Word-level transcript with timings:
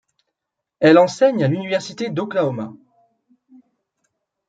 Elle 0.79 0.97
enseigne 0.97 1.43
à 1.43 1.47
l'université 1.47 2.09
d'Oklahoma. 2.09 2.73